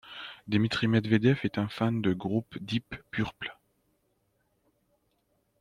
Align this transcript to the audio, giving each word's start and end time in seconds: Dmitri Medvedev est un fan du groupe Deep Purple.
Dmitri 0.47 0.87
Medvedev 0.87 1.41
est 1.43 1.59
un 1.59 1.67
fan 1.69 2.01
du 2.01 2.15
groupe 2.15 2.57
Deep 2.59 2.95
Purple. 3.11 3.55